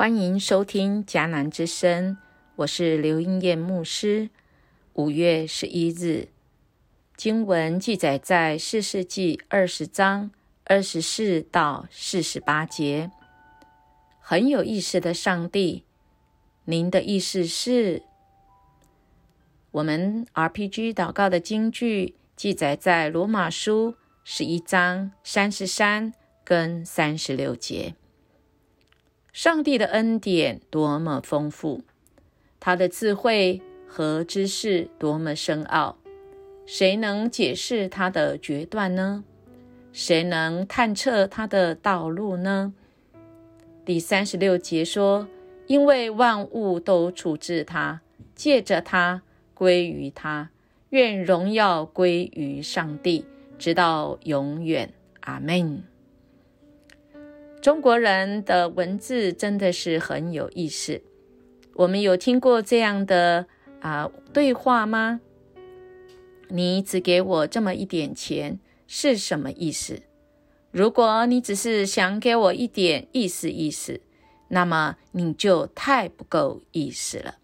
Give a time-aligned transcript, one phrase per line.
[0.00, 2.16] 欢迎收听迦南之声，
[2.56, 4.30] 我是刘英燕牧师。
[4.94, 6.28] 五月十一日，
[7.18, 10.30] 经文记载在四世纪二十章
[10.64, 13.10] 二十四到四十八节。
[14.20, 15.84] 很有意思的上帝，
[16.64, 18.02] 您的意思是？
[19.70, 27.94] 我们 RPG 祷告的经句记载在罗马书十一章三十三跟三十六节。
[29.32, 31.82] 上帝的恩典多么丰富，
[32.58, 35.96] 他的智慧和知识多么深奥，
[36.66, 39.24] 谁能解释他的决断呢？
[39.92, 42.72] 谁能探测他的道路呢？
[43.84, 45.26] 第三十六节说
[45.66, 48.00] ：“因为万物都处置他，
[48.34, 49.22] 借着他
[49.54, 50.50] 归于他，
[50.90, 53.24] 愿荣耀归于上帝，
[53.58, 54.92] 直到永远。”
[55.22, 55.89] 阿门。
[57.60, 61.02] 中国人的文字真的是很有意思。
[61.74, 63.46] 我们有听过这样的
[63.80, 65.20] 啊对话吗？
[66.48, 70.00] 你只给我这么一点钱是什么意思？
[70.70, 74.00] 如果你只是想给我一点意思意思，
[74.48, 77.36] 那么你就太不够意思了。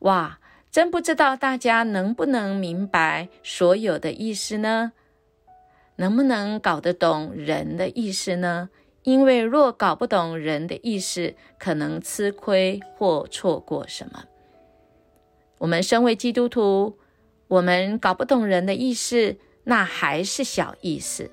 [0.00, 4.92] 哇，真不知道大家能不能明白所有的意思呢？
[5.96, 8.70] 能不能搞得懂人的意思呢？
[9.04, 14.24] 因为若搞不懂人的意思，可能吃亏或错过什么。
[15.58, 16.98] 我们身为基督徒，
[17.48, 21.30] 我们搞不懂人的意思，那还是小意思；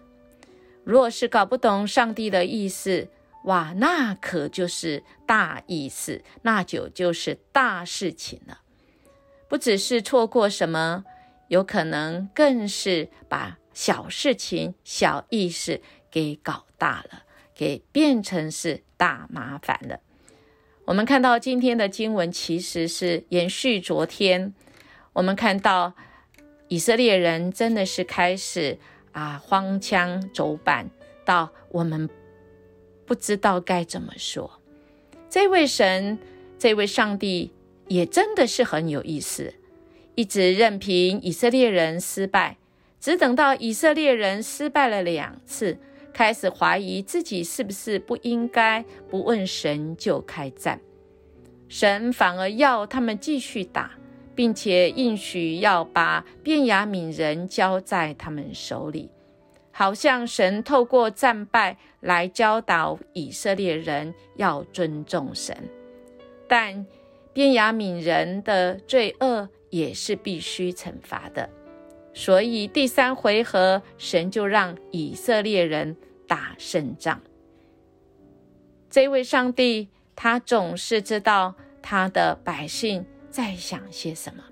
[0.83, 3.07] 若是搞不懂上帝的意思，
[3.45, 8.59] 哇，那可就是大意思，那就就是大事情了。
[9.47, 11.03] 不只是错过什么，
[11.47, 17.23] 有可能更是把小事情、小意思给搞大了。
[17.61, 19.99] 给变成是大麻烦了。
[20.85, 24.51] 我们看到今天的经文其实是延续昨天。
[25.13, 25.93] 我们看到
[26.69, 28.79] 以色列人真的是开始
[29.11, 30.89] 啊荒腔走板，
[31.23, 32.09] 到我们
[33.05, 34.59] 不知道该怎么说。
[35.29, 36.17] 这位神，
[36.57, 37.51] 这位上帝
[37.87, 39.53] 也真的是很有意思，
[40.15, 42.57] 一直任凭以色列人失败，
[42.99, 45.77] 只等到以色列人失败了两次。
[46.13, 50.79] 开始怀疑自己是不是不应该不问神就开战，
[51.67, 53.91] 神反而要他们继续打，
[54.35, 59.09] 并且应许要把便雅悯人交在他们手里，
[59.71, 65.55] 好像神透过战败来教导以色列人要尊重神。
[66.47, 66.85] 但
[67.33, 71.49] 便雅悯人的罪恶也是必须惩罚的。
[72.13, 75.95] 所以第三回合，神就让以色列人
[76.27, 77.21] 打胜仗。
[78.89, 84.43] 这位上帝，他总是知道他的百姓在想些什么。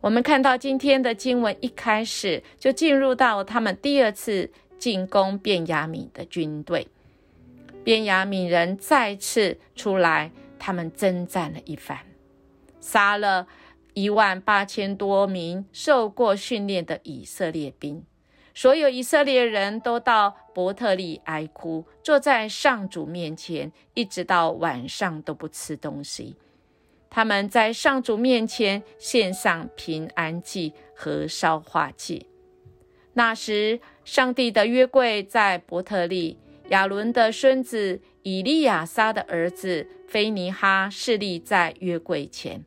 [0.00, 6.88] 我们看到今天的经文一开始就进入到他们第二次进攻便雅悯的军队，
[7.84, 11.98] 便雅悯人再次出来，他们征战了一番，
[12.80, 13.46] 杀了。
[13.94, 18.04] 一万八千多名受过训练的以色列兵，
[18.54, 26.36] 所有以色列人都到伯特利哀哭，坐在上主面前，一直到晚上都不吃东西。
[27.08, 32.26] 他们在上主面前献上平安祭和烧化祭。
[33.14, 42.64] 那时，上帝的约柜在伯特利，亚伦的孙子以利亚撒的儿子菲尼哈侍立在约柜前。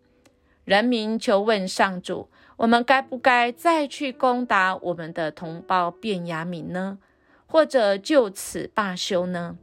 [0.65, 6.99] 人民求问上主：“我们该不该再去攻打我们的同胞便雅悯呢？
[7.45, 9.57] 或者就此罢休呢？”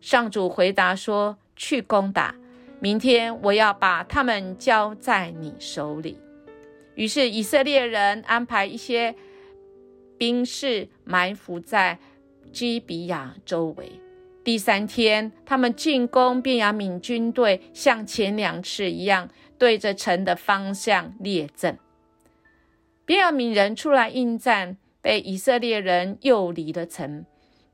[0.00, 2.34] 上主回答说：“去攻打，
[2.80, 6.18] 明天我要把他们交在你手里。”
[6.96, 9.14] 于是以色列人安排一些
[10.18, 11.98] 兵士埋伏在
[12.52, 14.01] 基比亚周围。
[14.44, 19.28] 第三天，他们进攻便雅悯军队，像前两次一样。
[19.58, 21.78] 对着城的方向列阵，
[23.04, 27.24] 便雅悯人出来应战，被以色列人诱离了城。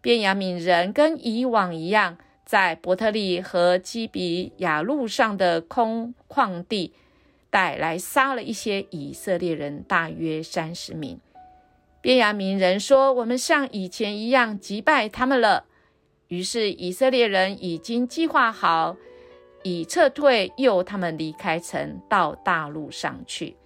[0.03, 6.93] 便雅悯人跟以往一样，在伯特利和基比亚路上的空旷地
[7.49, 11.19] 带来杀了一些以色列人，大约三十名。
[12.03, 15.65] 便雅悯人说：“我们像以前一样击败他们了。”
[16.29, 18.97] 于是以色列人已经计划好。
[19.65, 23.57] 以撤退诱他们离开城，到大陆上去。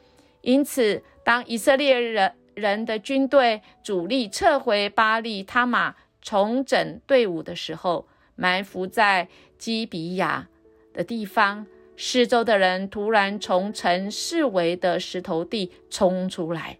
[0.41, 9.29] 因此，当以色列人人的军队主力撤回巴利他马，重整队伍的时候，埋伏在
[9.59, 10.49] 基比亚
[10.95, 11.67] 的地方，
[11.97, 16.79] 四周的人突然从城四围的石头地冲出来，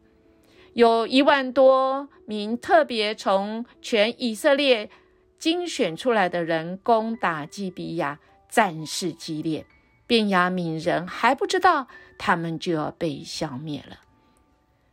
[0.73, 4.89] 有一万多名特别从全以色列
[5.43, 9.67] 精选出来的人攻打基比亚，战事激烈。
[10.07, 13.97] 便雅悯人还不知道，他们就要被消灭了。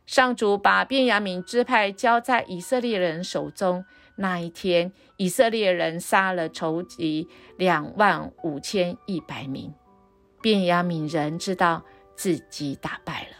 [0.06, 3.84] 上主把便雅悯支派交在以色列人手中。
[4.16, 9.72] 那一天，以色列人杀了仇敌两万五千一百名。
[10.42, 11.84] 便雅悯人知道
[12.16, 13.36] 自己打败了，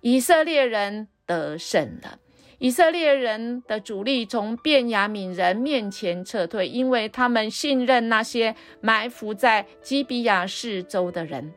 [0.00, 2.20] 以色列人得胜了。
[2.62, 11.52] 以色列人的主力从便雅悯人面前撤退，因为他们信任那些埋伏在基比亚四周的人。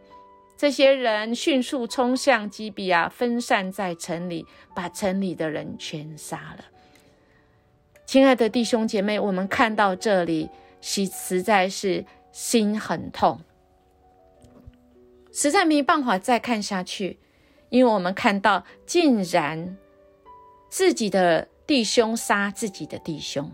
[0.57, 6.65] 这些人迅速冲向基比亚，分散在城里，把城里的人全杀了。
[8.07, 10.49] 亲爱的弟兄姐妹，我们看到这里，
[10.81, 13.39] 实实在是心很痛，
[15.31, 17.19] 实在没办法再看下去，
[17.69, 19.77] 因为我们看到竟然
[20.75, 23.49] 自己的弟兄杀自己的弟兄，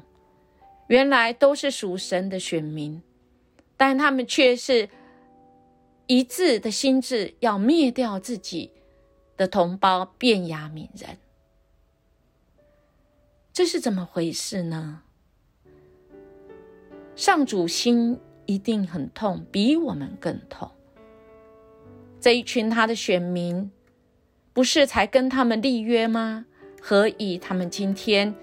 [0.87, 2.99] 原来都是属神的选民，
[3.77, 4.89] 但他们却是
[6.07, 8.71] 一致的心智，要灭掉自己
[9.37, 11.19] 的同胞便雅悯人。
[13.53, 15.03] 这是怎么回事呢？
[17.15, 20.71] 上主心一定很痛，比我们更痛。
[22.19, 23.71] 这一群他的选民，
[24.53, 26.47] 不是才跟他们立约吗？
[26.81, 28.35] 何以他们今天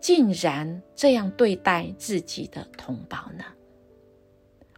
[0.00, 3.44] 竟然这样对待自己的同胞呢？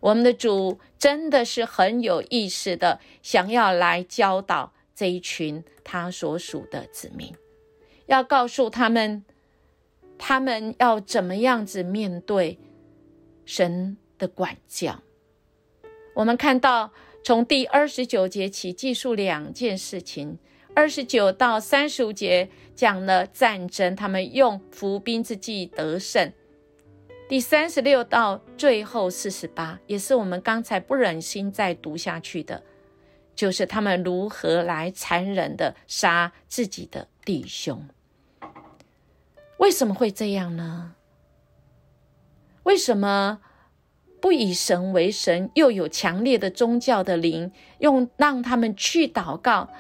[0.01, 7.35] 我们的主真的是很有意识的，想要来教导这一群他所属的子民。
[8.07, 9.25] 要告诉他们，
[10.17, 12.59] 他们要怎么样子面对
[13.45, 15.03] 神的管教。
[16.15, 16.93] 我们看到，
[17.25, 20.39] 从第二十九节起记述两件事情，
[20.79, 26.33] 二十九到三十五节讲了战争，他们用伏兵之计得胜。
[27.29, 32.63] 第三十六到最后四十八，也是我们刚才不忍心再读下去的，
[33.35, 37.89] 就是他们如何来残忍的杀自己的弟兄。
[39.57, 40.95] 为什么会这样呢？
[42.63, 43.41] 为什么
[44.21, 47.51] 不以神为神，又有强烈的宗教的灵，
[47.81, 49.71] 用让他们去祷告，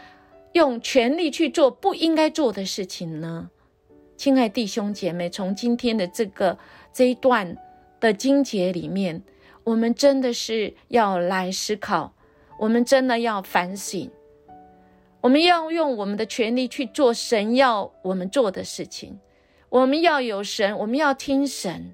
[0.53, 3.51] 用全力去做不应该做的事情呢？
[4.17, 6.59] 亲爱弟兄姐妹，从今天的这个
[6.93, 7.57] 这一段
[8.01, 9.23] 的经节里面，
[9.63, 12.15] 我们真的是要来思考，
[12.59, 14.11] 我们真的要反省，
[15.21, 19.21] 我们要用我们的权利去做神要我们做的事情。
[19.69, 21.93] 我们要有神，我们要听神。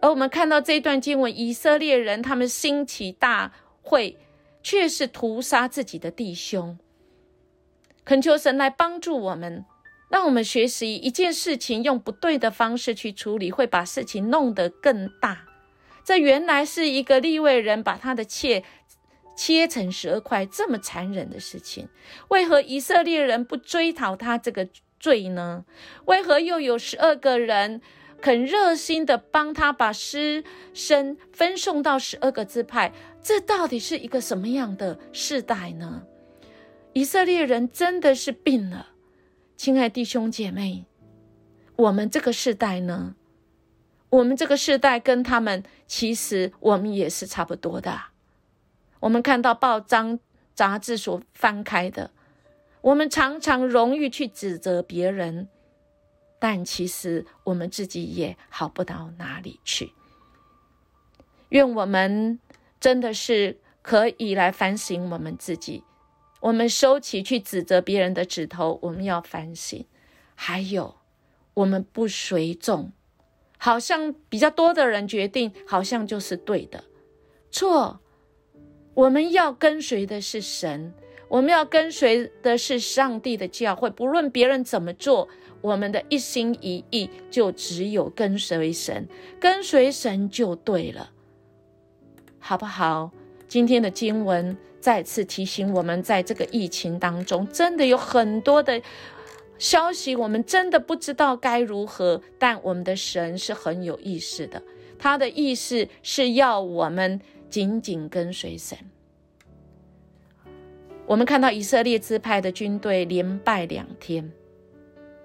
[0.00, 3.52] 而我们看到这一段经文，以色列人他们兴起大
[3.82, 4.16] 会，
[4.62, 6.78] 却是屠杀自己的弟兄。
[8.06, 9.64] 恳求神来帮助我们，
[10.08, 15.44] 让我们学习一件事情用不对的方式去处理，会把事情弄得更大。
[16.04, 18.62] 这原来是一个立位人把他的妾
[19.36, 21.88] 切成十二块，这么残忍的事情，
[22.28, 24.68] 为何以色列人不追讨他这个？
[24.98, 25.66] 罪呢？
[26.06, 27.82] 为何又有十二个人
[28.22, 30.42] 肯热心的帮他把尸
[30.72, 32.90] 身分送到十二个支派？
[33.22, 36.02] 这到底是一个什么样的世代呢？
[36.96, 38.86] 以色列人真的是病了，
[39.54, 40.86] 亲爱弟兄姐妹，
[41.76, 43.14] 我们这个世代呢？
[44.08, 48.00] 我们这个世代跟他们其实我们也是差不多的。
[49.00, 50.18] 我们看到报章
[50.54, 52.12] 杂志所翻开的。
[52.80, 55.48] 我们常常容易去指责别人，
[56.38, 59.92] 但其实我们自己也好不到哪里去。
[61.50, 62.40] 愿我们
[62.80, 65.84] 真的是可以来反省我们自己。
[66.46, 69.84] 我们收起去指责别人的指头，我们要反省。
[70.36, 70.94] 还有，
[71.54, 72.92] 我们不随众，
[73.58, 76.84] 好像比较多的人决定，好像就是对的。
[77.50, 77.98] 错，
[78.94, 80.94] 我们要跟随的是神。
[81.28, 85.28] 我们要跟随的是上帝的教会，不论别人怎么做，
[85.60, 89.08] 我们的一心一意就只有跟随神，
[89.40, 91.10] 跟随神就对了，
[92.38, 93.10] 好不好？
[93.48, 98.80] 今天的经文再次提醒我们，在这个疫情当中，真的有很多的
[99.58, 102.22] 消息，我们真的不知道该如何。
[102.38, 104.62] 但我们的神是很有意识的，
[104.96, 108.78] 他的意思是要我们紧紧跟随神。
[111.04, 114.30] 我们看到以色列支派的军队连败两天，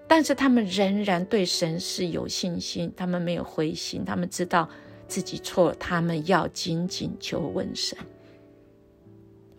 [0.07, 4.67] 但是他们仍然对神是有信心，他们没有灰心，他们知道
[5.07, 7.95] 自己错，他们要紧紧求问神。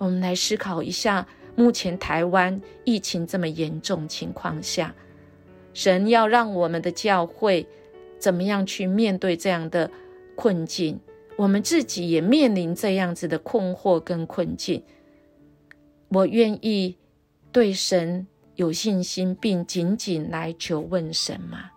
[0.02, 4.92] 我们来思考一下，目前台湾疫情这么严重情况下，
[5.75, 7.64] 神要让我们的教会
[8.18, 9.88] 怎么样去面对这样的
[10.35, 10.99] 困境？
[11.37, 14.82] 我们自己也面临这样子的困惑跟困境。
[16.09, 16.99] 我愿意
[17.52, 21.71] 对神有信心，并紧紧来求问神吗？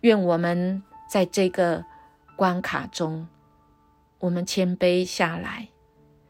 [0.00, 1.84] 愿我们在这个
[2.36, 3.28] 关卡中，
[4.18, 5.68] 我们谦卑下来。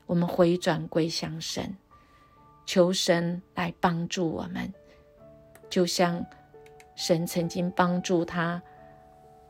[0.08, 1.76] 我们回转归向神，
[2.64, 4.72] 求神来帮助我们，
[5.68, 6.24] 就像
[6.96, 8.60] 神曾经帮助他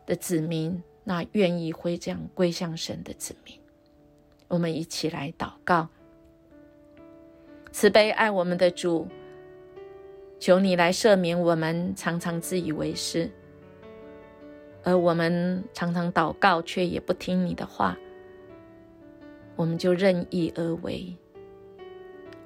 [0.04, 3.56] 的子民，那愿意回转归向神的子民。
[4.48, 5.88] 我们一起来祷告：
[7.70, 9.06] 慈悲爱我们的主，
[10.40, 13.30] 求你来赦免我们常常自以为是，
[14.82, 17.96] 而我们常常祷告却也不听你的话。
[19.58, 21.12] 我们就任意而为。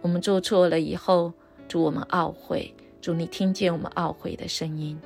[0.01, 1.31] 我们做错了以后，
[1.69, 2.75] 主我们懊悔。
[3.03, 4.99] 主，你听见我们懊悔的声音。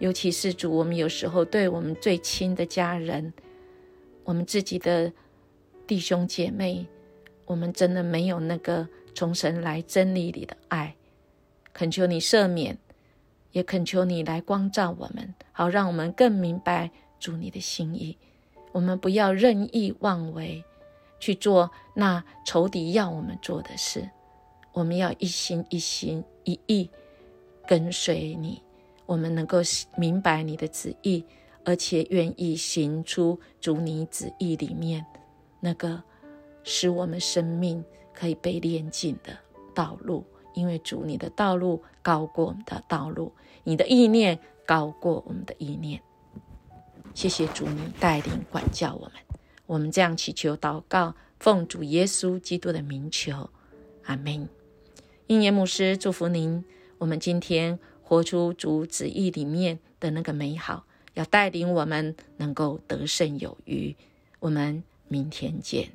[0.00, 3.32] 尤其是主，我们有时候对我们最亲的家人，
[4.24, 5.12] 我们自己的
[5.86, 6.84] 弟兄姐妹，
[7.46, 10.96] 我们真的没有那个从神来真理里的爱。
[11.72, 12.76] 恳求你赦免，
[13.52, 18.18] 也恳求你来光照我们，好让我们更明白主你的心意。
[18.72, 20.64] 我们不要任意妄为。
[21.22, 24.10] 去做那仇敌要我们做的事，
[24.72, 26.90] 我们要一心一心一意
[27.68, 28.60] 跟随你。
[29.06, 29.58] 我们能够
[29.96, 31.24] 明白你的旨意，
[31.64, 35.06] 而且愿意行出主你旨意里面
[35.60, 36.02] 那个
[36.64, 39.38] 使我们生命可以被炼净的
[39.72, 40.24] 道路。
[40.54, 46.02] 因为主你的道路高过我们的道路，你的意念高过我们的意念。
[47.14, 49.31] 谢谢主你带领管教我们。
[49.66, 53.50] 我们这样祈求祷告，奉主耶稣基督的名求，
[54.04, 54.48] 阿门。
[55.28, 56.64] 应耶牧师祝福您。
[56.98, 63.96] 我们今天活出主旨意里面的那个美好，要带领我们能够得胜有余。
[64.38, 65.90] 我们明天见。